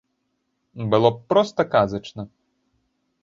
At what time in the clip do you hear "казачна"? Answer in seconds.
1.75-2.23